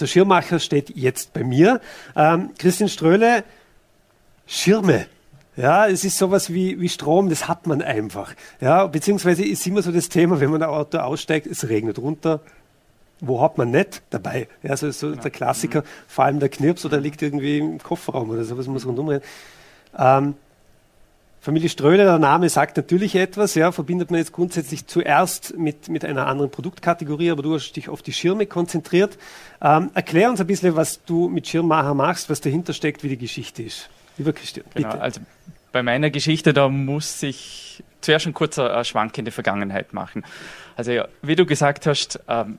Und 0.00 0.08
der 0.08 0.12
Schirmmacher 0.12 0.58
steht 0.60 0.96
jetzt 0.96 1.34
bei 1.34 1.44
mir. 1.44 1.78
Ähm, 2.16 2.52
Christian 2.56 2.88
Ströhle, 2.88 3.44
Schirme. 4.46 5.04
Ja, 5.56 5.88
es 5.88 6.06
ist 6.06 6.16
sowas 6.16 6.50
wie, 6.50 6.80
wie 6.80 6.88
Strom, 6.88 7.28
das 7.28 7.48
hat 7.48 7.66
man 7.66 7.82
einfach. 7.82 8.34
Ja, 8.62 8.86
beziehungsweise 8.86 9.44
ist 9.44 9.66
immer 9.66 9.82
so 9.82 9.92
das 9.92 10.08
Thema, 10.08 10.40
wenn 10.40 10.50
man 10.50 10.62
ein 10.62 10.70
Auto 10.70 10.96
aussteigt, 10.96 11.46
es 11.46 11.68
regnet 11.68 11.98
runter. 11.98 12.40
Wo 13.20 13.42
hat 13.42 13.58
man 13.58 13.72
nicht 13.72 14.00
dabei? 14.08 14.48
Ja, 14.62 14.74
so, 14.74 14.90
so 14.90 15.14
der 15.14 15.30
Klassiker, 15.30 15.84
vor 16.08 16.24
allem 16.24 16.40
der 16.40 16.48
Knirps 16.48 16.86
oder 16.86 16.98
liegt 16.98 17.20
irgendwie 17.20 17.58
im 17.58 17.78
Kofferraum 17.78 18.30
oder 18.30 18.44
sowas, 18.44 18.66
muss 18.68 18.86
rundum 18.86 19.08
reden. 19.08 19.24
Ähm, 19.98 20.34
Familie 21.42 21.70
Ströhle, 21.70 22.04
der 22.04 22.18
Name 22.18 22.50
sagt 22.50 22.76
natürlich 22.76 23.14
etwas, 23.14 23.54
ja, 23.54 23.72
verbindet 23.72 24.10
man 24.10 24.18
jetzt 24.18 24.32
grundsätzlich 24.32 24.86
zuerst 24.86 25.56
mit, 25.56 25.88
mit 25.88 26.04
einer 26.04 26.26
anderen 26.26 26.50
Produktkategorie, 26.50 27.30
aber 27.30 27.42
du 27.42 27.54
hast 27.54 27.72
dich 27.72 27.88
auf 27.88 28.02
die 28.02 28.12
Schirme 28.12 28.44
konzentriert. 28.44 29.16
Ähm, 29.62 29.90
erklär 29.94 30.28
uns 30.28 30.40
ein 30.40 30.46
bisschen, 30.46 30.76
was 30.76 31.02
du 31.04 31.30
mit 31.30 31.48
Schirmmacher 31.48 31.94
machst, 31.94 32.28
was 32.28 32.42
dahinter 32.42 32.74
steckt, 32.74 33.02
wie 33.02 33.08
die 33.08 33.16
Geschichte 33.16 33.62
ist. 33.62 33.88
Lieber 34.18 34.34
Christian, 34.34 34.66
bitte. 34.74 34.88
Genau, 34.88 35.00
also 35.00 35.22
bei 35.72 35.82
meiner 35.82 36.10
Geschichte, 36.10 36.52
da 36.52 36.68
muss 36.68 37.22
ich 37.22 37.82
zuerst 38.02 38.26
ein 38.26 38.34
kurzer 38.34 38.78
äh, 38.78 38.84
Schwank 38.84 39.16
in 39.16 39.24
die 39.24 39.30
Vergangenheit 39.30 39.94
machen. 39.94 40.24
Also 40.76 40.92
ja, 40.92 41.08
wie 41.22 41.36
du 41.36 41.46
gesagt 41.46 41.86
hast, 41.86 42.20
ähm, 42.28 42.58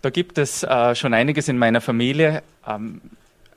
da 0.00 0.08
gibt 0.08 0.38
es 0.38 0.62
äh, 0.62 0.94
schon 0.94 1.12
einiges 1.12 1.48
in 1.48 1.58
meiner 1.58 1.82
Familie. 1.82 2.42
Ähm, 2.66 3.02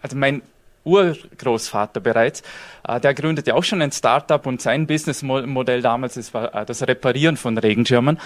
also 0.01 0.17
mein 0.17 0.41
Urgroßvater 0.85 1.99
bereits. 1.99 2.43
Äh, 2.87 3.01
der 3.01 3.13
gründete 3.13 3.55
auch 3.55 3.63
schon 3.63 3.81
ein 3.81 3.91
Startup 3.91 4.45
und 4.45 4.61
sein 4.61 4.87
Businessmodell 4.87 5.81
damals 5.81 6.33
war 6.33 6.53
äh, 6.55 6.65
das 6.65 6.87
Reparieren 6.87 7.35
von 7.35 7.57
Regenschirmen. 7.57 8.19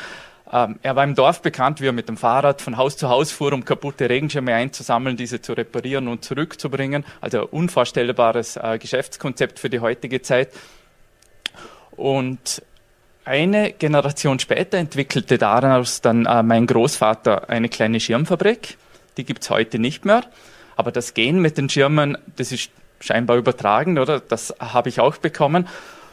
Ähm, 0.52 0.78
er 0.82 0.96
war 0.96 1.04
im 1.04 1.16
Dorf 1.16 1.42
bekannt, 1.42 1.80
wie 1.82 1.88
er 1.88 1.94
mit 1.94 2.10
dem 2.10 2.18
Fahrrad 2.18 2.62
von 2.62 2.78
Haus 2.78 2.98
zu 2.98 3.10
Haus 3.10 3.32
fuhr, 3.32 3.54
um 3.54 3.66
kaputte 3.66 4.10
Regenschirme 4.10 4.54
einzusammeln, 4.54 5.16
diese 5.16 5.42
zu 5.42 5.54
reparieren 5.54 6.08
und 6.08 6.24
zurückzubringen. 6.24 7.06
Also 7.22 7.48
unvorstellbares 7.48 8.58
äh, 8.58 8.78
Geschäftskonzept 8.78 9.60
für 9.60 9.70
die 9.70 9.80
heutige 9.80 10.22
Zeit. 10.22 10.50
Und 11.92 12.62
eine 13.26 13.74
Generation 13.74 14.40
später 14.40 14.78
entwickelte 14.78 15.38
daraus 15.38 16.02
dann 16.02 16.24
mein 16.24 16.66
Großvater 16.66 17.50
eine 17.50 17.70
kleine 17.70 18.00
Schirmfabrik. 18.00 18.78
Die 19.18 19.26
gibt 19.26 19.44
es 19.44 19.50
heute 19.50 19.78
nicht 19.78 20.06
mehr. 20.06 20.24
Aber 20.80 20.94
das 20.94 21.14
Gehen 21.14 21.42
mit 21.42 21.58
den 21.58 21.68
Schirmen, 21.68 22.18
das 22.38 22.54
ist 22.54 22.72
scheinbar 23.02 23.36
übertragen, 23.36 24.00
oder? 24.00 24.22
Das 24.22 24.56
habe 24.62 24.88
ich 24.88 25.02
auch 25.02 25.18
bekommen. 25.18 25.68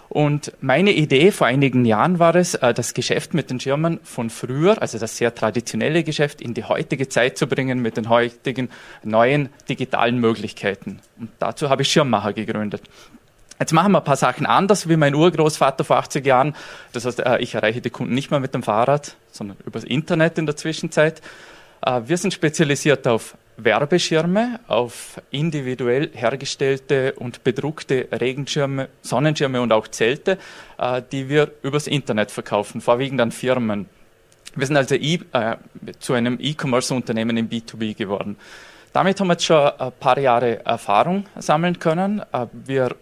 Und 0.08 0.54
meine 0.60 0.90
Idee 0.90 1.30
vor 1.30 1.46
einigen 1.46 1.84
Jahren 1.84 2.18
war 2.18 2.34
es, 2.34 2.56
äh, 2.56 2.74
das 2.74 2.92
Geschäft 2.92 3.32
mit 3.32 3.48
den 3.48 3.60
Schirmen 3.60 4.00
von 4.02 4.28
früher, 4.28 4.82
also 4.82 4.98
das 4.98 5.18
sehr 5.18 5.32
traditionelle 5.32 6.02
Geschäft, 6.02 6.40
in 6.40 6.52
die 6.52 6.64
heutige 6.64 7.08
Zeit 7.08 7.38
zu 7.38 7.46
bringen 7.46 7.78
mit 7.80 7.96
den 7.96 8.08
heutigen 8.08 8.68
neuen 9.04 9.50
digitalen 9.68 10.18
Möglichkeiten. 10.18 10.98
Und 11.20 11.30
dazu 11.38 11.70
habe 11.70 11.82
ich 11.82 11.88
Schirmmacher 11.92 12.32
gegründet. 12.32 12.82
Jetzt 13.60 13.72
machen 13.72 13.92
wir 13.92 13.98
ein 13.98 14.04
paar 14.04 14.16
Sachen 14.16 14.46
anders 14.46 14.88
wie 14.88 14.96
mein 14.96 15.14
Urgroßvater 15.14 15.84
vor 15.84 15.98
80 15.98 16.26
Jahren. 16.26 16.56
Das 16.92 17.04
heißt, 17.04 17.20
äh, 17.20 17.38
ich 17.38 17.54
erreiche 17.54 17.80
die 17.80 17.90
Kunden 17.90 18.14
nicht 18.14 18.32
mehr 18.32 18.40
mit 18.40 18.52
dem 18.52 18.64
Fahrrad, 18.64 19.14
sondern 19.30 19.58
übers 19.64 19.84
Internet 19.84 20.38
in 20.38 20.46
der 20.46 20.56
Zwischenzeit. 20.56 21.22
Äh, 21.82 22.00
wir 22.06 22.18
sind 22.18 22.34
spezialisiert 22.34 23.06
auf 23.06 23.36
Werbeschirme, 23.56 24.60
auf 24.68 25.20
individuell 25.30 26.10
hergestellte 26.12 27.14
und 27.14 27.42
bedruckte 27.44 28.08
Regenschirme, 28.12 28.88
Sonnenschirme 29.02 29.60
und 29.60 29.72
auch 29.72 29.88
Zelte, 29.88 30.38
äh, 30.78 31.02
die 31.12 31.28
wir 31.28 31.52
übers 31.62 31.86
Internet 31.86 32.30
verkaufen, 32.30 32.80
vorwiegend 32.80 33.20
an 33.20 33.32
Firmen. 33.32 33.88
Wir 34.54 34.66
sind 34.66 34.76
also 34.76 34.94
e 34.94 35.20
äh, 35.32 35.56
zu 35.98 36.14
einem 36.14 36.38
E-Commerce-Unternehmen 36.40 37.36
im 37.36 37.48
B2B 37.48 37.94
geworden. 37.94 38.36
Damit 38.96 39.20
haben 39.20 39.26
wir 39.26 39.34
jetzt 39.34 39.44
schon 39.44 39.68
ein 39.78 39.92
paar 40.00 40.18
Jahre 40.18 40.64
Erfahrung 40.64 41.26
sammeln 41.38 41.78
können. 41.78 42.22
Äh, 42.32 42.46
wir 42.52 42.96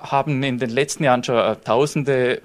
haben 0.00 0.42
in 0.42 0.58
den 0.58 0.70
letzten 0.70 1.04
Jahren 1.04 1.22
schon 1.22 1.36
äh, 1.36 1.56
tausende 1.56 2.40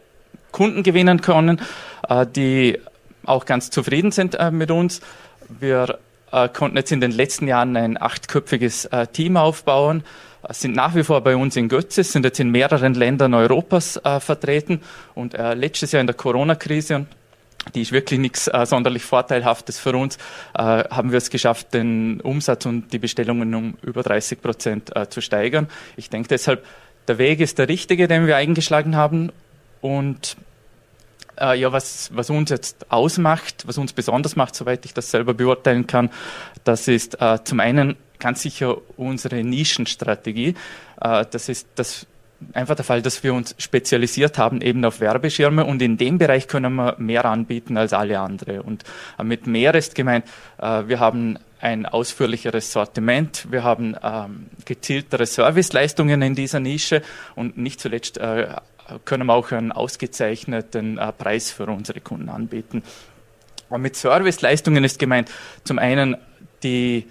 Kunden 0.51 0.83
gewinnen 0.83 1.21
können, 1.21 1.61
äh, 2.09 2.25
die 2.25 2.77
auch 3.25 3.45
ganz 3.45 3.69
zufrieden 3.69 4.11
sind 4.11 4.37
mit 4.51 4.69
uns. 4.69 4.99
Wir 5.47 5.99
äh, 6.31 6.49
konnten 6.49 6.77
jetzt 6.77 6.91
in 6.91 7.01
den 7.01 7.11
letzten 7.11 7.47
Jahren 7.47 7.75
ein 7.75 8.01
achtköpfiges 8.01 8.85
äh, 8.85 9.07
Team 9.07 9.37
aufbauen, 9.37 10.03
äh, 10.47 10.53
sind 10.53 10.75
nach 10.75 10.95
wie 10.95 11.03
vor 11.03 11.21
bei 11.21 11.35
uns 11.35 11.55
in 11.55 11.69
Götze, 11.69 12.03
sind 12.03 12.25
jetzt 12.25 12.39
in 12.39 12.51
mehreren 12.51 12.93
Ländern 12.93 13.33
Europas 13.33 13.97
äh, 13.97 14.19
vertreten. 14.19 14.81
Und 15.15 15.33
letztes 15.33 15.91
Jahr 15.91 16.01
in 16.01 16.07
der 16.07 16.15
Corona-Krise 16.15 17.05
die 17.75 17.81
ist 17.81 17.91
wirklich 17.91 18.19
nichts 18.19 18.47
äh, 18.47 18.65
sonderlich 18.65 19.03
Vorteilhaftes 19.03 19.79
für 19.79 19.95
uns, 19.95 20.17
äh, 20.55 20.61
haben 20.61 21.11
wir 21.11 21.17
es 21.17 21.29
geschafft, 21.29 21.73
den 21.73 22.21
Umsatz 22.21 22.65
und 22.65 22.91
die 22.93 22.99
Bestellungen 22.99 23.53
um 23.53 23.77
über 23.81 24.01
30 24.01 24.41
Prozent 24.41 24.95
äh, 24.95 25.09
zu 25.09 25.21
steigern. 25.21 25.67
Ich 25.95 26.09
denke 26.09 26.29
deshalb, 26.29 26.65
der 27.07 27.17
Weg 27.17 27.39
ist 27.39 27.57
der 27.57 27.67
richtige, 27.67 28.07
den 28.07 28.27
wir 28.27 28.37
eingeschlagen 28.37 28.95
haben. 28.95 29.31
Und 29.81 30.37
äh, 31.39 31.59
ja, 31.59 31.71
was, 31.71 32.09
was 32.13 32.29
uns 32.29 32.49
jetzt 32.49 32.91
ausmacht, 32.91 33.63
was 33.67 33.77
uns 33.77 33.93
besonders 33.93 34.35
macht, 34.35 34.55
soweit 34.55 34.85
ich 34.85 34.93
das 34.93 35.11
selber 35.11 35.33
beurteilen 35.33 35.87
kann, 35.87 36.09
das 36.63 36.87
ist 36.87 37.21
äh, 37.21 37.43
zum 37.43 37.59
einen 37.59 37.95
ganz 38.19 38.41
sicher 38.41 38.77
unsere 38.97 39.43
Nischenstrategie. 39.43 40.55
Äh, 41.01 41.25
das 41.31 41.49
ist 41.49 41.67
das 41.75 42.05
einfach 42.53 42.75
der 42.75 42.85
Fall, 42.85 43.01
dass 43.01 43.23
wir 43.23 43.33
uns 43.33 43.55
spezialisiert 43.57 44.37
haben 44.37 44.61
eben 44.61 44.83
auf 44.85 44.99
Werbeschirme 44.99 45.65
und 45.65 45.81
in 45.81 45.97
dem 45.97 46.17
Bereich 46.17 46.47
können 46.47 46.75
wir 46.75 46.95
mehr 46.97 47.25
anbieten 47.25 47.77
als 47.77 47.93
alle 47.93 48.19
andere. 48.19 48.63
Und 48.63 48.83
äh, 49.17 49.23
mit 49.23 49.47
mehr 49.47 49.75
ist 49.75 49.95
gemeint, 49.95 50.25
äh, 50.57 50.83
wir 50.87 50.99
haben 50.99 51.39
ein 51.61 51.85
ausführlicheres 51.85 52.71
Sortiment, 52.71 53.47
wir 53.49 53.63
haben 53.63 53.95
ähm, 54.01 54.45
gezieltere 54.63 55.25
Serviceleistungen 55.25 56.21
in 56.21 56.33
dieser 56.33 56.61
Nische 56.61 57.01
und 57.35 57.57
nicht 57.57 57.81
zuletzt 57.81 58.17
äh, 58.17 58.47
können 59.05 59.27
wir 59.27 59.33
auch 59.33 59.51
einen 59.51 59.71
ausgezeichneten 59.71 60.97
äh, 60.97 61.11
Preis 61.11 61.51
für 61.51 61.65
unsere 61.65 62.01
Kunden 62.01 62.29
anbieten. 62.29 62.83
Und 63.69 63.81
mit 63.81 63.95
Serviceleistungen 63.95 64.83
ist 64.83 64.99
gemeint 64.99 65.29
zum 65.63 65.79
einen 65.79 66.17
die 66.63 67.07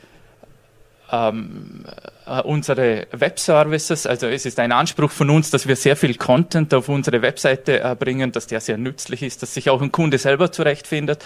ähm, 1.11 1.85
äh, 2.27 2.41
unsere 2.43 3.07
Webservices, 3.13 4.07
also 4.07 4.27
es 4.27 4.45
ist 4.45 4.59
ein 4.59 4.73
Anspruch 4.73 5.11
von 5.11 5.31
uns, 5.31 5.51
dass 5.51 5.67
wir 5.67 5.77
sehr 5.77 5.97
viel 5.97 6.15
Content 6.17 6.75
auf 6.75 6.89
unsere 6.89 7.23
Webseite 7.23 7.81
äh, 7.81 7.97
bringen, 7.99 8.33
dass 8.33 8.47
der 8.47 8.61
sehr 8.61 8.77
nützlich 8.77 9.23
ist, 9.23 9.43
dass 9.43 9.55
sich 9.55 9.71
auch 9.71 9.81
ein 9.81 9.93
Kunde 9.93 10.19
selber 10.19 10.53
zurechtfindet. 10.53 11.25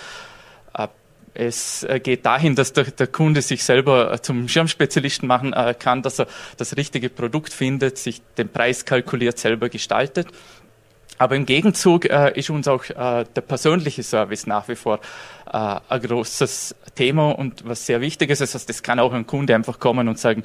Äh, 0.75 0.89
es 1.35 1.83
äh, 1.85 2.01
geht 2.01 2.27
dahin, 2.27 2.55
dass 2.55 2.73
der, 2.73 2.85
der, 2.85 3.07
Kunde 3.07 3.43
sich 3.43 3.65
selber 3.65 4.13
äh, 4.13 4.21
zum 4.21 4.49
Schirmspezialisten 4.49 5.27
machen 5.27 5.53
äh, 5.53 5.75
kann, 5.79 6.03
dass 6.03 6.19
er 6.19 6.27
das 6.57 6.77
richtige 6.77 7.09
Produkt 7.09 7.53
findet, 7.53 7.99
sich 7.99 8.23
den 8.37 8.49
Preis 8.49 8.85
kalkuliert, 8.85 9.39
selber 9.39 9.69
gestaltet. 9.69 10.29
Aber 11.19 11.37
im 11.37 11.47
Gegenzug 11.47 12.07
äh, 12.07 12.33
ist 12.39 12.51
uns 12.51 12.67
auch 12.67 12.85
äh, 12.85 13.25
der 13.25 13.41
persönliche 13.43 14.03
Service 14.03 14.47
nach 14.47 14.69
wie 14.69 14.75
vor 14.75 14.99
äh, 15.53 15.77
ein 15.89 16.03
großes 16.03 16.75
Thema 16.95 17.31
und 17.31 17.67
was 17.67 17.87
sehr 17.87 18.01
wichtig 18.01 18.31
ist. 18.31 18.41
Das 18.41 18.55
heißt, 18.55 18.69
es 18.71 18.83
kann 18.83 18.99
auch 18.99 19.13
ein 19.13 19.27
Kunde 19.27 19.55
einfach 19.55 19.79
kommen 19.79 20.09
und 20.09 20.19
sagen, 20.19 20.43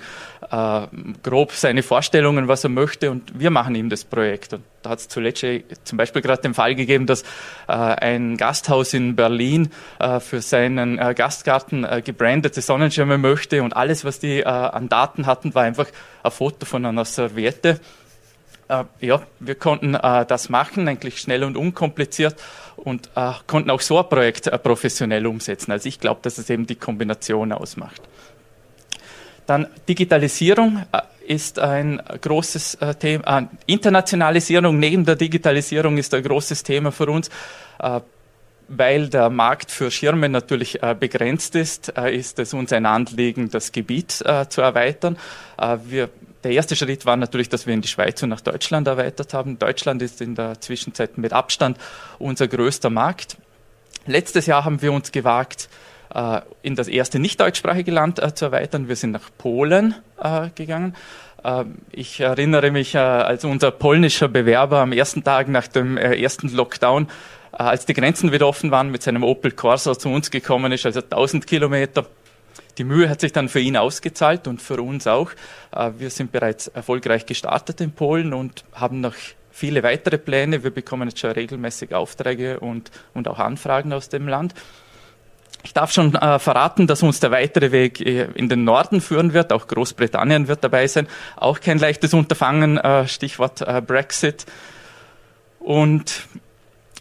äh, 0.49 0.81
grob 1.23 1.51
seine 1.53 1.83
Vorstellungen, 1.83 2.47
was 2.47 2.63
er 2.63 2.69
möchte 2.69 3.11
und 3.11 3.39
wir 3.39 3.49
machen 3.49 3.75
ihm 3.75 3.89
das 3.89 4.03
Projekt. 4.03 4.53
Und 4.53 4.63
da 4.83 4.91
hat 4.91 4.99
es 4.99 5.07
zuletzt 5.07 5.45
zum 5.83 5.97
Beispiel 5.97 6.21
gerade 6.21 6.41
den 6.41 6.53
Fall 6.53 6.75
gegeben, 6.75 7.05
dass 7.05 7.23
äh, 7.67 7.73
ein 7.73 8.37
Gasthaus 8.37 8.93
in 8.93 9.15
Berlin 9.15 9.71
äh, 9.99 10.19
für 10.19 10.41
seinen 10.41 10.99
äh, 10.99 11.13
Gastgarten 11.15 11.83
äh, 11.83 12.01
gebrandete 12.03 12.61
Sonnenschirme 12.61 13.17
möchte 13.17 13.63
und 13.63 13.75
alles, 13.75 14.05
was 14.05 14.19
die 14.19 14.39
äh, 14.39 14.45
an 14.45 14.89
Daten 14.89 15.25
hatten, 15.25 15.55
war 15.55 15.63
einfach 15.63 15.87
ein 16.23 16.31
Foto 16.31 16.65
von 16.65 16.85
einer 16.85 17.05
Serviette 17.05 17.79
ja, 18.99 19.21
wir 19.39 19.55
konnten 19.55 19.95
äh, 19.95 20.25
das 20.25 20.49
machen, 20.49 20.87
eigentlich 20.87 21.19
schnell 21.19 21.43
und 21.43 21.55
unkompliziert 21.57 22.35
und 22.75 23.09
äh, 23.15 23.31
konnten 23.47 23.69
auch 23.69 23.81
so 23.81 23.97
ein 23.97 24.09
Projekt 24.09 24.47
äh, 24.47 24.57
professionell 24.57 25.25
umsetzen. 25.25 25.71
Also 25.71 25.87
ich 25.87 25.99
glaube, 25.99 26.19
dass 26.23 26.37
es 26.37 26.49
eben 26.49 26.67
die 26.67 26.75
Kombination 26.75 27.51
ausmacht. 27.51 28.01
Dann 29.45 29.67
Digitalisierung 29.87 30.83
äh, 30.91 31.01
ist 31.33 31.59
ein 31.59 32.01
großes 32.21 32.75
äh, 32.75 32.95
Thema. 32.95 33.49
Internationalisierung 33.65 34.77
neben 34.79 35.05
der 35.05 35.15
Digitalisierung 35.15 35.97
ist 35.97 36.13
ein 36.13 36.23
großes 36.23 36.63
Thema 36.63 36.91
für 36.91 37.07
uns 37.07 37.29
weil 38.67 39.07
der 39.07 39.29
Markt 39.29 39.71
für 39.71 39.91
Schirme 39.91 40.29
natürlich 40.29 40.83
äh, 40.83 40.93
begrenzt 40.93 41.55
ist, 41.55 41.97
äh, 41.97 42.13
ist 42.15 42.37
es 42.39 42.53
uns 42.53 42.73
ein 42.73 42.85
Anliegen, 42.85 43.49
das 43.49 43.71
Gebiet 43.71 44.21
äh, 44.25 44.47
zu 44.49 44.61
erweitern. 44.61 45.17
wir 45.85 46.09
der 46.43 46.51
erste 46.51 46.75
Schritt 46.75 47.05
war 47.05 47.17
natürlich, 47.17 47.49
dass 47.49 47.65
wir 47.65 47.73
in 47.73 47.81
die 47.81 47.87
Schweiz 47.87 48.21
und 48.23 48.29
nach 48.29 48.41
Deutschland 48.41 48.87
erweitert 48.87 49.33
haben. 49.33 49.59
Deutschland 49.59 50.01
ist 50.01 50.21
in 50.21 50.35
der 50.35 50.59
Zwischenzeit 50.61 51.17
mit 51.17 51.33
Abstand 51.33 51.77
unser 52.19 52.47
größter 52.47 52.89
Markt. 52.89 53.37
Letztes 54.05 54.45
Jahr 54.45 54.63
haben 54.63 54.81
wir 54.81 54.93
uns 54.93 55.11
gewagt, 55.11 55.69
äh, 56.13 56.41
in 56.61 56.75
das 56.75 56.87
erste 56.87 57.19
nicht 57.19 57.39
deutschsprachige 57.39 57.91
Land 57.91 58.19
äh, 58.19 58.33
zu 58.33 58.45
erweitern. 58.45 58.87
Wir 58.87 58.95
sind 58.95 59.11
nach 59.11 59.29
Polen 59.37 59.95
äh, 60.21 60.49
gegangen. 60.55 60.95
Ich 61.91 62.19
erinnere 62.19 62.71
mich, 62.71 62.97
als 62.97 63.45
unser 63.45 63.69
polnischer 63.71 64.27
Bewerber 64.27 64.79
am 64.79 64.91
ersten 64.91 65.23
Tag 65.23 65.47
nach 65.47 65.67
dem 65.67 65.95
ersten 65.95 66.49
Lockdown, 66.49 67.07
als 67.51 67.85
die 67.85 67.93
Grenzen 67.93 68.31
wieder 68.33 68.47
offen 68.47 68.71
waren, 68.71 68.89
mit 68.89 69.03
seinem 69.03 69.23
Opel 69.23 69.51
Corsa 69.51 69.97
zu 69.97 70.09
uns 70.09 70.29
gekommen 70.29 70.71
ist, 70.73 70.85
also 70.85 70.99
1000 70.99 71.47
Kilometer 71.47 72.05
die 72.77 72.83
Mühe 72.83 73.09
hat 73.09 73.21
sich 73.21 73.33
dann 73.33 73.49
für 73.49 73.59
ihn 73.59 73.77
ausgezahlt 73.77 74.47
und 74.47 74.61
für 74.61 74.81
uns 74.81 75.07
auch. 75.07 75.31
Äh, 75.75 75.91
wir 75.97 76.09
sind 76.09 76.31
bereits 76.31 76.67
erfolgreich 76.67 77.25
gestartet 77.25 77.81
in 77.81 77.91
Polen 77.91 78.33
und 78.33 78.63
haben 78.73 79.01
noch 79.01 79.15
viele 79.51 79.81
weitere 79.83 80.17
Pläne. 80.17 80.63
Wir 80.63 80.71
bekommen 80.71 81.09
jetzt 81.09 81.19
schon 81.19 81.31
regelmäßig 81.31 81.93
Aufträge 81.93 82.59
und, 82.59 82.91
und 83.13 83.27
auch 83.27 83.39
Anfragen 83.39 83.91
aus 83.93 84.09
dem 84.09 84.27
Land. 84.27 84.53
Ich 85.63 85.73
darf 85.73 85.91
schon 85.91 86.13
äh, 86.13 86.39
verraten, 86.39 86.87
dass 86.87 87.03
uns 87.03 87.19
der 87.19 87.31
weitere 87.31 87.71
Weg 87.71 87.99
äh, 87.99 88.27
in 88.35 88.47
den 88.47 88.63
Norden 88.63 89.01
führen 89.01 89.33
wird. 89.33 89.51
Auch 89.51 89.67
Großbritannien 89.67 90.47
wird 90.47 90.63
dabei 90.63 90.87
sein. 90.87 91.07
Auch 91.35 91.59
kein 91.59 91.79
leichtes 91.79 92.13
Unterfangen, 92.13 92.77
äh, 92.77 93.07
Stichwort 93.07 93.61
äh, 93.61 93.81
Brexit. 93.85 94.45
Und 95.59 96.27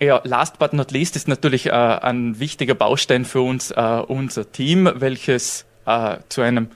ja, 0.00 0.20
last 0.24 0.58
but 0.58 0.72
not 0.72 0.90
least 0.90 1.16
ist 1.16 1.28
natürlich 1.28 1.66
äh, 1.66 1.70
ein 1.70 2.38
wichtiger 2.38 2.74
Baustein 2.74 3.24
für 3.24 3.40
uns 3.40 3.70
äh, 3.70 3.80
unser 4.06 4.50
Team, 4.50 4.90
welches 4.94 5.64
äh, 5.86 6.18
zu 6.28 6.42
einem 6.42 6.68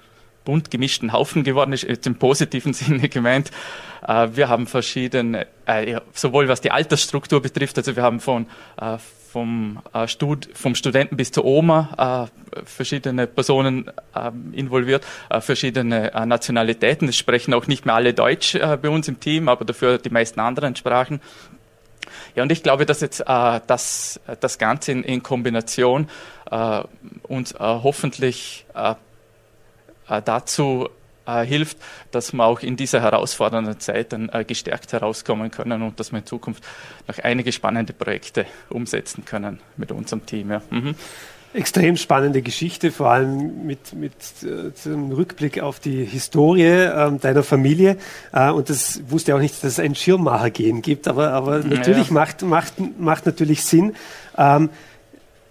bunt 0.44 0.70
gemischten 0.70 1.12
Haufen 1.12 1.44
geworden 1.44 1.72
ist, 1.72 1.82
jetzt 1.82 2.06
im 2.06 2.16
positiven 2.16 2.72
Sinne 2.74 3.08
gemeint. 3.08 3.50
Äh, 4.06 4.28
wir 4.34 4.48
haben 4.48 4.66
verschiedene, 4.66 5.46
äh, 5.66 5.92
ja, 5.92 6.02
sowohl 6.12 6.48
was 6.48 6.60
die 6.60 6.70
Altersstruktur 6.70 7.40
betrifft, 7.42 7.78
also 7.78 7.94
wir 7.94 8.02
haben 8.02 8.20
von 8.20 8.46
äh, 8.80 8.98
vom, 9.30 9.80
Stud 10.06 10.48
vom 10.54 10.74
Studenten 10.74 11.16
bis 11.16 11.30
zur 11.30 11.44
Oma 11.44 12.28
verschiedene 12.64 13.28
Personen 13.28 13.88
ähm, 14.16 14.52
involviert, 14.52 15.06
verschiedene 15.38 16.10
Nationalitäten. 16.26 17.06
Es 17.06 17.16
sprechen 17.16 17.54
auch 17.54 17.68
nicht 17.68 17.86
mehr 17.86 17.94
alle 17.94 18.12
Deutsch 18.12 18.58
bei 18.58 18.88
uns 18.88 19.06
im 19.06 19.20
Team, 19.20 19.48
aber 19.48 19.64
dafür 19.64 19.98
die 19.98 20.10
meisten 20.10 20.40
anderen 20.40 20.74
Sprachen. 20.74 21.20
Ja, 22.34 22.42
und 22.42 22.52
ich 22.52 22.62
glaube, 22.62 22.86
dass 22.86 23.00
jetzt 23.00 23.20
äh, 23.20 23.60
das, 23.66 24.20
das 24.40 24.58
Ganze 24.58 24.92
in, 24.92 25.02
in 25.02 25.22
Kombination 25.22 26.08
äh, 26.50 26.82
uns 27.24 27.52
äh, 27.52 27.58
hoffentlich 27.58 28.64
äh, 28.74 28.94
äh, 30.08 30.22
dazu 30.22 30.88
äh, 31.26 31.44
hilft, 31.44 31.78
dass 32.10 32.32
wir 32.32 32.44
auch 32.44 32.60
in 32.60 32.76
dieser 32.76 33.00
herausfordernden 33.00 33.78
Zeit 33.80 34.12
dann 34.12 34.30
gestärkt 34.46 34.92
herauskommen 34.92 35.50
können 35.50 35.82
und 35.82 36.00
dass 36.00 36.12
wir 36.12 36.18
in 36.18 36.26
Zukunft 36.26 36.64
noch 37.06 37.18
einige 37.18 37.52
spannende 37.52 37.92
Projekte 37.92 38.46
umsetzen 38.68 39.24
können 39.24 39.60
mit 39.76 39.92
unserem 39.92 40.26
Team. 40.26 40.50
Ja. 40.50 40.62
Mhm. 40.70 40.94
Extrem 41.52 41.96
spannende 41.96 42.42
Geschichte, 42.42 42.92
vor 42.92 43.10
allem 43.10 43.66
mit, 43.66 43.92
mit 43.92 44.12
äh, 44.44 44.88
einem 44.88 45.10
Rückblick 45.10 45.60
auf 45.60 45.80
die 45.80 46.04
Historie 46.04 46.62
äh, 46.62 47.18
deiner 47.18 47.42
Familie. 47.42 47.96
Äh, 48.32 48.50
und 48.50 48.70
das 48.70 49.02
wusste 49.08 49.34
auch 49.34 49.40
nicht, 49.40 49.54
dass 49.56 49.72
es 49.72 49.80
ein 49.80 49.96
Schirmmacher-Gen 49.96 50.80
gibt, 50.80 51.08
aber, 51.08 51.32
aber 51.32 51.58
natürlich 51.58 52.08
ja. 52.08 52.14
macht, 52.14 52.42
macht, 52.42 52.74
macht 53.00 53.26
natürlich 53.26 53.64
Sinn. 53.64 53.94
Ähm, 54.38 54.70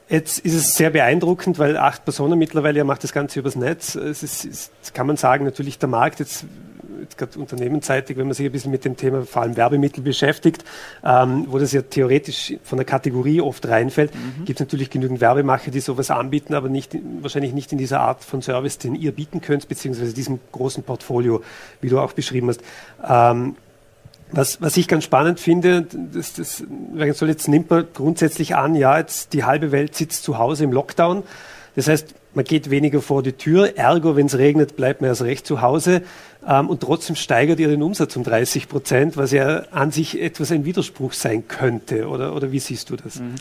Jetzt 0.09 0.39
ist 0.39 0.55
es 0.55 0.75
sehr 0.75 0.89
beeindruckend, 0.89 1.59
weil 1.59 1.77
acht 1.77 2.03
Personen 2.03 2.39
mittlerweile, 2.39 2.79
er 2.79 2.83
macht 2.83 3.03
das 3.03 3.13
Ganze 3.13 3.39
übers 3.39 3.55
Netz. 3.55 3.93
Es 3.93 4.23
ist, 4.23 4.43
ist 4.43 4.93
kann 4.95 5.05
man 5.05 5.17
sagen, 5.17 5.45
natürlich 5.45 5.77
der 5.77 5.87
Markt 5.87 6.19
jetzt 6.19 6.45
gerade 7.17 7.37
unternehmensseitig, 7.39 8.17
wenn 8.17 8.27
man 8.27 8.33
sich 8.33 8.45
ein 8.45 8.51
bisschen 8.51 8.71
mit 8.71 8.85
dem 8.85 8.97
Thema 8.97 9.25
vor 9.25 9.41
allem 9.41 9.57
Werbemittel 9.57 10.03
beschäftigt, 10.03 10.63
ähm, 11.03 11.45
wo 11.47 11.59
das 11.59 11.71
ja 11.71 11.81
theoretisch 11.81 12.53
von 12.63 12.77
der 12.77 12.85
Kategorie 12.85 13.41
oft 13.41 13.67
reinfällt, 13.67 14.13
mhm. 14.13 14.45
gibt 14.45 14.59
es 14.59 14.65
natürlich 14.65 14.89
genügend 14.89 15.21
Werbemacher, 15.21 15.71
die 15.71 15.79
sowas 15.79 16.11
anbieten, 16.11 16.53
aber 16.53 16.69
nicht, 16.69 16.95
wahrscheinlich 17.21 17.53
nicht 17.53 17.71
in 17.71 17.77
dieser 17.77 18.01
Art 18.01 18.23
von 18.23 18.41
Service, 18.41 18.77
den 18.77 18.95
ihr 18.95 19.11
bieten 19.11 19.41
könnt, 19.41 19.67
beziehungsweise 19.67 20.13
diesem 20.13 20.39
großen 20.51 20.83
Portfolio, 20.83 21.41
wie 21.81 21.89
du 21.89 21.99
auch 21.99 22.13
beschrieben 22.13 22.49
hast. 22.49 22.61
Ähm, 23.07 23.55
was, 24.31 24.61
was 24.61 24.77
ich 24.77 24.87
ganz 24.87 25.03
spannend 25.03 25.39
finde, 25.39 25.87
das, 26.13 26.33
das, 26.33 26.63
jetzt 26.95 27.47
nimmt 27.47 27.69
man 27.69 27.87
grundsätzlich 27.93 28.55
an, 28.55 28.75
ja, 28.75 28.97
jetzt 28.97 29.33
die 29.33 29.43
halbe 29.43 29.71
Welt 29.71 29.95
sitzt 29.95 30.23
zu 30.23 30.37
Hause 30.37 30.65
im 30.65 30.71
Lockdown. 30.71 31.23
Das 31.75 31.87
heißt, 31.87 32.13
man 32.33 32.45
geht 32.45 32.69
weniger 32.69 33.01
vor 33.01 33.23
die 33.23 33.33
Tür, 33.33 33.77
ergo, 33.77 34.15
wenn 34.15 34.27
es 34.27 34.37
regnet, 34.37 34.75
bleibt 34.75 35.01
man 35.01 35.09
erst 35.09 35.23
recht 35.23 35.47
zu 35.47 35.61
Hause. 35.61 36.03
Ähm, 36.47 36.69
und 36.69 36.81
trotzdem 36.81 37.15
steigert 37.15 37.59
ihr 37.59 37.67
den 37.67 37.81
Umsatz 37.81 38.15
um 38.15 38.23
30 38.23 38.69
Prozent, 38.69 39.17
was 39.17 39.31
ja 39.31 39.65
an 39.71 39.91
sich 39.91 40.21
etwas 40.21 40.51
ein 40.51 40.65
Widerspruch 40.65 41.13
sein 41.13 41.47
könnte. 41.47 42.07
Oder, 42.07 42.35
oder 42.35 42.51
wie 42.51 42.59
siehst 42.59 42.89
du 42.89 42.95
das? 42.95 43.19
Mhm. 43.19 43.35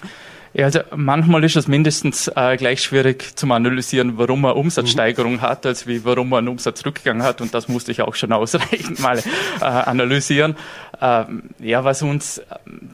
Ja, 0.55 0.65
also 0.65 0.81
manchmal 0.97 1.45
ist 1.45 1.57
es 1.57 1.69
mindestens 1.69 2.29
äh, 2.35 2.57
gleich 2.57 2.83
schwierig 2.83 3.37
zum 3.37 3.53
Analysieren, 3.53 4.19
warum 4.19 4.43
man 4.43 4.53
Umsatzsteigerung 4.53 5.35
mhm. 5.35 5.43
hat, 5.43 5.67
als 5.67 5.87
wie 5.87 6.05
warum 6.05 6.31
man 6.31 6.39
einen 6.39 6.49
Umsatzrückgang 6.49 7.23
hat. 7.23 7.41
Und 7.41 7.55
das 7.55 7.69
musste 7.69 7.93
ich 7.93 8.03
auch 8.03 8.15
schon 8.15 8.33
ausreichend 8.39 9.01
mal 9.01 9.19
äh, 9.19 9.65
analysieren. 9.65 10.57
Ähm, 11.01 11.51
ja, 11.61 11.85
was 11.85 12.03
uns 12.03 12.39
äh, 12.39 12.45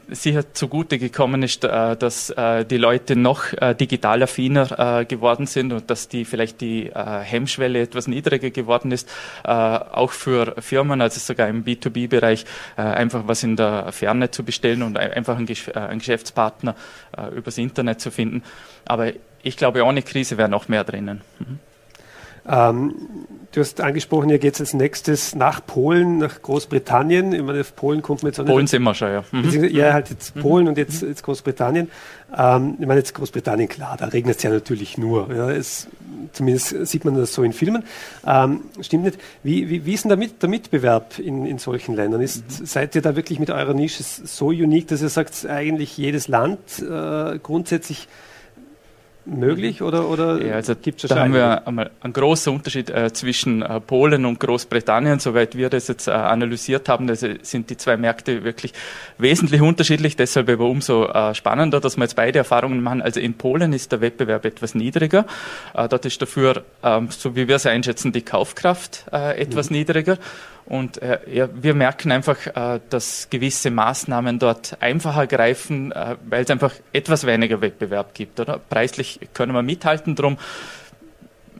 sicher 0.09 0.53
zugute 0.53 0.99
gekommen 0.99 1.43
ist, 1.43 1.63
äh, 1.63 1.95
dass 1.95 2.29
äh, 2.29 2.65
die 2.65 2.77
Leute 2.77 3.15
noch 3.15 3.51
äh, 3.53 3.73
digital 3.73 4.21
affiner 4.21 4.99
äh, 4.99 5.05
geworden 5.05 5.47
sind 5.47 5.73
und 5.73 5.89
dass 5.89 6.07
die 6.07 6.25
vielleicht 6.25 6.61
die 6.61 6.91
Hemmschwelle 6.93 7.81
etwas 7.81 8.07
niedriger 8.07 8.49
geworden 8.49 8.91
ist, 8.91 9.09
auch 9.43 10.11
für 10.11 10.55
Firmen, 10.59 11.01
also 11.01 11.19
sogar 11.19 11.47
im 11.47 11.63
B2B-Bereich, 11.63 12.45
äh, 12.77 12.81
einfach 12.81 13.23
was 13.25 13.43
in 13.43 13.55
der 13.55 13.91
Ferne 13.91 14.31
zu 14.31 14.43
bestellen 14.43 14.83
und 14.83 14.97
einfach 14.97 15.37
einen, 15.37 15.45
Gesch 15.45 15.69
einen 15.69 15.99
Geschäftspartner 15.99 16.75
äh, 17.17 17.35
übers 17.55 17.57
Internet 17.57 18.01
zu 18.01 18.11
finden. 18.11 18.43
Aber 18.85 19.11
ich 19.43 19.57
glaube, 19.57 19.83
ohne 19.83 20.01
Krise 20.01 20.37
wäre 20.37 20.49
noch 20.49 20.67
mehr 20.67 20.83
drinnen. 20.83 21.21
Mhm. 21.39 21.59
Ähm, 22.47 22.95
du 23.53 23.59
hast 23.59 23.81
angesprochen, 23.81 24.29
ihr 24.29 24.37
geht 24.37 24.59
als 24.59 24.75
nächstes 24.75 25.33
nach 25.33 25.65
Polen, 25.65 26.19
nach 26.19 26.41
Großbritannien. 26.43 27.33
Ich 27.33 27.41
meine, 27.41 27.61
auf 27.61 27.75
Polen 27.75 28.03
kommt 28.03 28.21
man 28.21 28.31
jetzt 28.31 28.39
auch 28.39 28.43
nicht. 28.43 28.53
Polen 28.53 28.67
sind 28.67 28.83
wir 28.83 28.93
schon, 28.93 29.11
ja. 29.11 29.23
Mhm. 29.31 29.63
Ja, 29.69 29.93
halt 29.93 30.09
jetzt 30.11 30.35
mhm. 30.35 30.41
Polen 30.41 30.67
und 30.67 30.77
jetzt, 30.77 31.01
jetzt 31.01 31.23
Großbritannien. 31.23 31.89
Ähm, 32.37 32.75
ich 32.79 32.85
meine, 32.85 32.99
jetzt 32.99 33.15
Großbritannien, 33.15 33.67
klar, 33.67 33.97
da 33.97 34.05
regnet 34.05 34.37
es 34.37 34.43
ja 34.43 34.51
natürlich 34.51 34.97
nur. 34.99 35.33
Ja, 35.33 35.49
es, 35.49 35.87
zumindest 36.33 36.87
sieht 36.87 37.05
man 37.05 37.15
das 37.15 37.33
so 37.33 37.43
in 37.43 37.53
Filmen. 37.53 37.83
Ähm, 38.25 38.61
stimmt 38.81 39.05
nicht. 39.05 39.19
Wie, 39.43 39.69
wie, 39.69 39.85
wie 39.85 39.93
ist 39.93 40.03
denn 40.03 40.09
der, 40.09 40.17
Mit, 40.17 40.41
der 40.41 40.49
Mitbewerb 40.49 41.19
in, 41.19 41.45
in 41.45 41.57
solchen 41.57 41.95
Ländern? 41.95 42.21
Ist, 42.21 42.59
mhm. 42.61 42.65
Seid 42.65 42.95
ihr 42.95 43.01
da 43.01 43.15
wirklich 43.15 43.39
mit 43.39 43.49
eurer 43.49 43.73
Nische 43.73 44.03
so 44.03 44.47
unique, 44.47 44.87
dass 44.87 45.01
ihr 45.01 45.09
sagt, 45.09 45.45
eigentlich 45.45 45.97
jedes 45.97 46.27
Land 46.27 46.59
äh, 46.79 47.39
grundsätzlich 47.39 48.07
möglich 49.25 49.81
oder, 49.81 50.07
oder 50.07 50.43
ja, 50.43 50.53
also 50.55 50.75
gibt 50.75 51.03
es 51.03 51.09
Da 51.09 51.19
haben 51.19 51.33
wir 51.33 51.67
einmal 51.67 51.91
einen 52.01 52.13
großen 52.13 52.53
Unterschied 52.53 52.89
äh, 52.89 53.11
zwischen 53.11 53.61
äh, 53.61 53.79
Polen 53.79 54.25
und 54.25 54.39
Großbritannien. 54.39 55.19
Soweit 55.19 55.57
wir 55.57 55.69
das 55.69 55.87
jetzt 55.87 56.07
äh, 56.07 56.11
analysiert 56.11 56.89
haben, 56.89 57.07
das 57.07 57.25
sind 57.41 57.69
die 57.69 57.77
zwei 57.77 57.97
Märkte 57.97 58.43
wirklich 58.43 58.73
wesentlich 59.17 59.61
unterschiedlich. 59.61 60.15
Deshalb 60.15 60.49
aber 60.49 60.65
umso 60.65 61.05
äh, 61.07 61.33
spannender, 61.33 61.79
dass 61.79 61.97
wir 61.97 62.03
jetzt 62.03 62.15
beide 62.15 62.39
Erfahrungen 62.39 62.81
machen. 62.81 63.01
Also 63.01 63.19
in 63.19 63.33
Polen 63.33 63.73
ist 63.73 63.91
der 63.91 64.01
Wettbewerb 64.01 64.45
etwas 64.45 64.75
niedriger. 64.75 65.25
Äh, 65.73 65.87
dort 65.87 66.05
ist 66.05 66.21
dafür, 66.21 66.63
ähm, 66.83 67.07
so 67.09 67.35
wie 67.35 67.47
wir 67.47 67.55
es 67.55 67.65
einschätzen, 67.65 68.11
die 68.11 68.21
Kaufkraft 68.21 69.05
äh, 69.11 69.39
etwas 69.39 69.69
mhm. 69.69 69.77
niedriger. 69.77 70.17
Und 70.67 70.99
äh, 71.01 71.19
ja, 71.31 71.47
wir 71.53 71.75
merken 71.75 72.11
einfach, 72.11 72.47
äh, 72.47 72.79
dass 72.89 73.29
gewisse 73.29 73.69
Maßnahmen 73.69 74.39
dort 74.39 74.77
einfacher 74.79 75.27
greifen, 75.27 75.91
äh, 75.91 76.15
weil 76.27 76.43
es 76.43 76.49
einfach 76.49 76.73
etwas 76.91 77.25
weniger 77.25 77.61
Wettbewerb 77.61 78.15
gibt. 78.15 78.39
Oder? 78.39 78.59
Preislich 78.69 79.19
können 79.33 79.53
wir 79.53 79.61
mithalten, 79.61 80.15
drum 80.15 80.37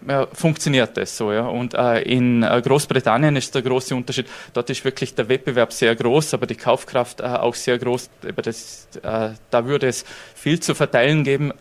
ja, 0.07 0.27
funktioniert 0.33 0.97
das 0.97 1.17
so. 1.17 1.31
Ja. 1.31 1.47
Und 1.47 1.73
äh, 1.73 2.01
in 2.01 2.43
äh, 2.43 2.61
Großbritannien 2.63 3.35
ist 3.35 3.53
der 3.53 3.61
große 3.61 3.95
Unterschied, 3.95 4.27
dort 4.53 4.69
ist 4.69 4.83
wirklich 4.85 5.13
der 5.15 5.29
Wettbewerb 5.29 5.73
sehr 5.73 5.95
groß, 5.95 6.33
aber 6.33 6.47
die 6.47 6.55
Kaufkraft 6.55 7.21
äh, 7.21 7.25
auch 7.25 7.55
sehr 7.55 7.77
groß. 7.77 8.09
Das, 8.43 8.87
da 9.01 9.65
würde 9.65 9.87
es 9.87 10.05
viel 10.35 10.59
zu 10.59 10.75
verteilen 10.75 11.23
geben 11.23 11.51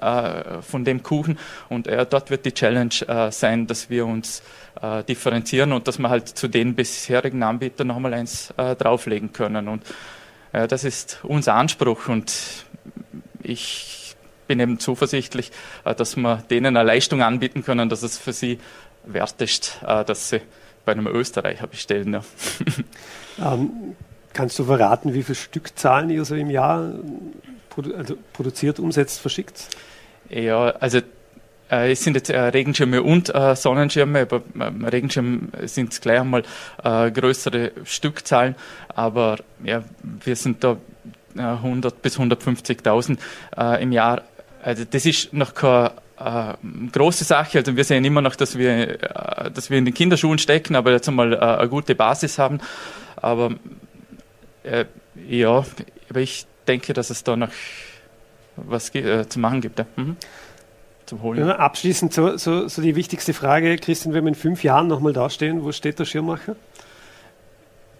von 0.60 0.84
dem 0.84 1.02
Kuchen. 1.02 1.38
Und 1.68 1.86
dort 1.86 2.30
wird 2.30 2.44
die 2.44 2.52
Challenge 2.52 3.30
sein, 3.30 3.66
dass 3.66 3.90
wir 3.90 4.06
uns 4.06 4.42
äh, 4.84 5.04
differenzieren 5.04 5.72
und 5.72 5.88
dass 5.88 5.98
wir 5.98 6.10
halt 6.10 6.28
zu 6.28 6.48
den 6.48 6.74
bisherigen 6.74 7.42
Anbietern 7.42 7.86
nochmal 7.86 8.14
eins 8.14 8.52
äh, 8.56 8.74
drauflegen 8.74 9.32
können. 9.32 9.68
Und 9.68 9.82
äh, 10.52 10.68
das 10.68 10.84
ist 10.84 11.20
unser 11.22 11.54
Anspruch 11.54 12.08
und 12.08 12.32
ich 13.42 14.16
bin 14.46 14.60
eben 14.60 14.78
zuversichtlich, 14.78 15.52
äh, 15.84 15.94
dass 15.94 16.16
wir 16.16 16.42
denen 16.50 16.76
eine 16.76 16.86
Leistung 16.86 17.22
anbieten 17.22 17.64
können, 17.64 17.88
dass 17.88 18.02
es 18.02 18.18
für 18.18 18.32
sie 18.32 18.58
wert 19.04 19.40
ist, 19.40 19.80
äh, 19.86 20.04
dass 20.04 20.30
sie 20.30 20.40
bei 20.84 20.92
einem 20.92 21.06
Österreicher 21.06 21.66
bestellen. 21.66 22.14
Ja. 22.14 22.24
Ähm, 23.36 23.96
kannst 24.32 24.60
du 24.60 24.64
verraten, 24.64 25.12
wie 25.12 25.24
viele 25.24 25.34
Stückzahlen 25.34 26.08
ihr 26.08 26.24
so 26.24 26.36
im 26.36 26.50
Jahr 26.50 26.92
produ 27.68 27.92
also 27.92 28.16
produziert, 28.32 28.78
umsetzt, 28.78 29.18
verschickt? 29.18 29.66
Ja, 30.28 30.66
also 30.66 31.00
es 31.68 32.04
sind 32.04 32.14
jetzt 32.14 32.30
äh, 32.30 32.38
Regenschirme 32.38 33.02
und 33.02 33.34
äh, 33.34 33.56
Sonnenschirme, 33.56 34.20
aber 34.22 34.42
Regenschirme 34.92 35.48
sind 35.66 35.98
gleich 36.00 36.20
einmal 36.20 36.42
äh, 36.82 37.10
größere 37.10 37.72
Stückzahlen, 37.84 38.54
aber 38.88 39.38
ja, 39.62 39.82
wir 40.02 40.36
sind 40.36 40.62
da 40.62 40.76
100 41.36 41.92
äh, 41.92 41.96
bis 42.02 42.18
150.000 42.18 43.18
äh, 43.56 43.82
im 43.82 43.92
Jahr. 43.92 44.22
Also 44.62 44.84
das 44.88 45.06
ist 45.06 45.32
noch 45.32 45.54
keine 45.54 45.92
große 46.92 47.24
Sache. 47.24 47.58
Also 47.58 47.76
wir 47.76 47.84
sehen 47.84 48.04
immer 48.04 48.22
noch, 48.22 48.36
dass 48.36 48.56
wir, 48.56 48.96
dass 49.52 49.68
wir 49.68 49.76
in 49.76 49.84
den 49.84 49.92
Kinderschuhen 49.92 50.38
stecken, 50.38 50.74
aber 50.74 50.92
jetzt 50.92 51.08
einmal 51.08 51.36
eine 51.38 51.68
gute 51.68 51.94
Basis 51.94 52.38
haben. 52.38 52.60
Aber 53.16 53.50
ja, 55.28 55.64
aber 56.08 56.20
ich 56.20 56.46
denke, 56.66 56.94
dass 56.94 57.10
es 57.10 57.24
da 57.24 57.36
noch 57.36 57.50
was 58.56 58.90
zu 58.92 59.38
machen 59.38 59.60
gibt. 59.60 59.80
Ja. 59.80 59.86
Mhm. 59.96 60.16
Zu 61.06 61.22
holen. 61.22 61.46
Ja, 61.46 61.56
abschließend 61.56 62.12
so, 62.12 62.36
so, 62.36 62.68
so 62.68 62.82
die 62.82 62.96
wichtigste 62.96 63.34
Frage, 63.34 63.76
Christian, 63.76 64.14
wenn 64.14 64.24
wir 64.24 64.28
in 64.28 64.34
fünf 64.34 64.64
Jahren 64.64 64.88
nochmal 64.88 65.12
dastehen, 65.12 65.64
wo 65.64 65.72
steht 65.72 65.98
der 65.98 66.04
Schirmmacher? 66.04 66.56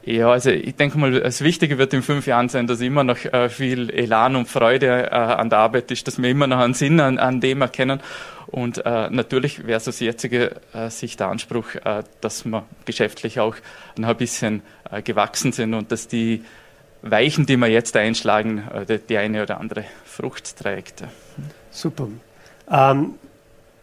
Ja, 0.06 0.30
also 0.30 0.50
ich 0.50 0.74
denke 0.76 0.98
mal, 0.98 1.18
das 1.18 1.40
Wichtige 1.40 1.78
wird 1.78 1.94
in 1.94 2.02
fünf 2.02 2.26
Jahren 2.26 2.50
sein, 2.50 2.66
dass 2.66 2.82
immer 2.82 3.04
noch 3.04 3.24
äh, 3.24 3.48
viel 3.48 3.88
Elan 3.88 4.36
und 4.36 4.48
Freude 4.48 5.06
äh, 5.10 5.14
an 5.14 5.48
der 5.48 5.60
Arbeit 5.60 5.90
ist, 5.90 6.06
dass 6.06 6.20
wir 6.20 6.28
immer 6.28 6.46
noch 6.46 6.58
einen 6.58 6.74
Sinn 6.74 7.00
an, 7.00 7.18
an 7.18 7.40
dem 7.40 7.62
erkennen. 7.62 8.00
Und 8.46 8.84
äh, 8.84 9.08
natürlich 9.08 9.66
wäre 9.66 9.78
es 9.78 9.88
aus 9.88 10.00
jetziger 10.00 10.50
äh, 10.74 10.90
Sicht 10.90 11.20
der 11.20 11.28
Anspruch, 11.28 11.74
äh, 11.76 12.02
dass 12.20 12.44
wir 12.44 12.66
geschäftlich 12.84 13.40
auch 13.40 13.56
noch 13.96 14.10
ein 14.10 14.16
bisschen 14.16 14.62
äh, 14.90 15.00
gewachsen 15.00 15.52
sind 15.52 15.72
und 15.72 15.90
dass 15.90 16.06
die 16.06 16.44
Weichen, 17.00 17.46
die 17.46 17.56
wir 17.56 17.68
jetzt 17.68 17.96
einschlagen, 17.96 18.62
die, 18.88 18.98
die 18.98 19.18
eine 19.18 19.42
oder 19.42 19.60
andere 19.60 19.84
Frucht 20.04 20.56
trägt. 20.56 21.04
Super. 21.70 22.08
Ähm, 22.70 23.14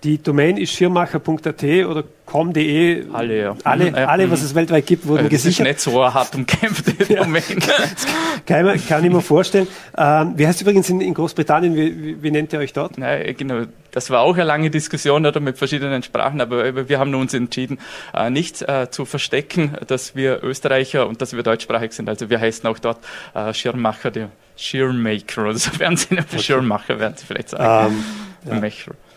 die 0.03 0.21
Domain 0.21 0.57
ist 0.57 0.71
schirmacher.at 0.71 1.63
oder 1.63 2.03
com.de. 2.25 3.05
Alle, 3.13 3.39
ja. 3.39 3.55
Alle, 3.63 4.07
alle, 4.07 4.31
was 4.31 4.41
es 4.41 4.55
weltweit 4.55 4.87
gibt, 4.87 5.05
wurden 5.05 5.23
das 5.25 5.29
gesichert. 5.29 5.67
Das 5.67 5.77
ist 5.77 5.85
nicht 5.85 5.93
so 5.95 6.01
eine 6.01 6.13
hart 6.13 6.33
umkämpfte 6.33 7.15
Domain. 7.15 7.43
kann, 8.47 8.65
man, 8.65 8.87
kann 8.87 9.05
ich 9.05 9.11
mir 9.11 9.21
vorstellen. 9.21 9.67
Ähm, 9.95 10.33
wie 10.37 10.47
heißt 10.47 10.55
es 10.55 10.61
übrigens 10.63 10.89
in, 10.89 11.01
in 11.01 11.13
Großbritannien? 11.13 11.75
Wie, 11.75 12.03
wie, 12.03 12.23
wie, 12.23 12.31
nennt 12.31 12.51
ihr 12.51 12.59
euch 12.59 12.73
dort? 12.73 12.97
Nein, 12.97 13.35
genau. 13.37 13.65
Das 13.91 14.09
war 14.09 14.21
auch 14.21 14.33
eine 14.33 14.45
lange 14.45 14.71
Diskussion 14.71 15.25
oder 15.25 15.39
mit 15.39 15.57
verschiedenen 15.57 16.01
Sprachen, 16.01 16.41
aber 16.41 16.89
wir 16.89 16.97
haben 16.97 17.13
uns 17.13 17.33
entschieden, 17.35 17.77
äh, 18.15 18.29
nicht 18.29 18.61
äh, 18.61 18.89
zu 18.89 19.05
verstecken, 19.05 19.75
dass 19.85 20.15
wir 20.15 20.41
Österreicher 20.41 21.07
und 21.07 21.21
dass 21.21 21.33
wir 21.33 21.43
deutschsprachig 21.43 21.91
sind. 21.91 22.09
Also 22.09 22.29
wir 22.29 22.39
heißen 22.39 22.67
auch 22.67 22.79
dort 22.79 22.99
äh, 23.35 23.53
Schirmmacher, 23.53 24.09
der 24.09 24.29
Schirmmaker 24.55 25.43
oder 25.43 25.55
so 25.55 25.77
werden 25.79 25.97
sie 25.97 26.13
okay. 26.13 26.39
Schirmmacher, 26.39 26.99
werden 26.99 27.15
sie 27.17 27.25
vielleicht 27.25 27.49
sagen. 27.49 27.95
Um, 27.95 28.30
ähm, 28.49 28.63
ja. 28.63 28.69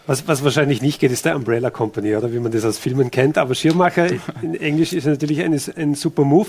Was, 0.06 0.28
was 0.28 0.44
wahrscheinlich 0.44 0.82
nicht 0.82 1.00
geht, 1.00 1.12
ist 1.12 1.24
der 1.24 1.34
Umbrella 1.34 1.70
Company, 1.70 2.14
oder 2.14 2.32
wie 2.32 2.38
man 2.38 2.52
das 2.52 2.64
aus 2.64 2.78
Filmen 2.78 3.10
kennt. 3.10 3.38
Aber 3.38 3.54
Schirmmacher 3.54 4.08
in 4.42 4.54
Englisch 4.54 4.92
ist 4.92 5.06
natürlich 5.06 5.40
ein, 5.42 5.58
ein 5.76 5.94
super 5.94 6.24
Move. 6.24 6.48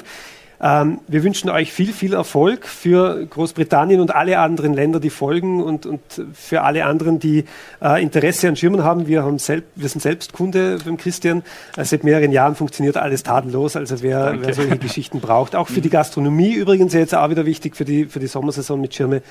Ähm, 0.62 1.00
wir 1.08 1.24
wünschen 1.24 1.50
euch 1.50 1.72
viel, 1.72 1.92
viel 1.92 2.14
Erfolg 2.14 2.66
für 2.66 3.26
Großbritannien 3.26 4.00
und 4.00 4.16
alle 4.16 4.40
anderen 4.40 4.74
Länder, 4.74 5.00
die 5.00 5.10
folgen 5.10 5.62
und, 5.62 5.86
und 5.86 6.02
für 6.34 6.62
alle 6.62 6.86
anderen, 6.86 7.20
die 7.20 7.46
äh, 7.82 8.02
Interesse 8.02 8.48
an 8.48 8.56
Schirmen 8.56 8.84
haben. 8.84 9.08
Wir, 9.08 9.24
haben 9.24 9.38
selb, 9.38 9.66
wir 9.76 9.90
sind 9.90 10.02
selbst 10.02 10.34
Kunde 10.34 10.78
beim 10.84 10.98
Christian. 10.98 11.44
Äh, 11.76 11.84
seit 11.86 12.04
mehreren 12.04 12.32
Jahren 12.32 12.56
funktioniert 12.56 12.98
alles 12.98 13.24
tadellos. 13.24 13.76
Also 13.76 14.02
wer, 14.02 14.36
wer 14.40 14.54
solche 14.54 14.78
Geschichten 14.80 15.20
braucht. 15.20 15.56
Auch 15.56 15.68
für 15.68 15.82
die 15.82 15.90
Gastronomie 15.90 16.54
übrigens 16.54 16.94
jetzt 16.94 17.16
auch 17.16 17.30
wieder 17.30 17.46
wichtig 17.46 17.76
für 17.76 17.86
die, 17.86 18.06
für 18.06 18.20
die 18.20 18.28
Sommersaison 18.28 18.80
mit 18.80 18.96
Schirme. 18.96 19.22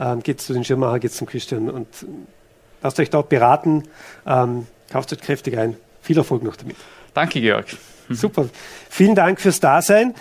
Ähm, 0.00 0.22
geht 0.24 0.40
zu 0.40 0.52
den 0.52 0.64
Schirmmacher, 0.64 0.98
geht 0.98 1.12
zum 1.12 1.28
Christian 1.28 1.70
und 1.70 1.86
lasst 2.84 3.00
euch 3.00 3.10
dort 3.10 3.28
beraten. 3.28 3.82
Ähm, 4.26 4.68
kauft 4.92 5.12
euch 5.12 5.20
kräftig 5.20 5.58
ein. 5.58 5.76
Viel 6.02 6.16
Erfolg 6.18 6.44
noch 6.44 6.54
damit. 6.54 6.76
Danke, 7.14 7.40
Georg. 7.40 7.66
Super. 8.08 8.48
Vielen 8.90 9.14
Dank 9.16 9.40
fürs 9.40 9.58
Dasein. 9.58 10.14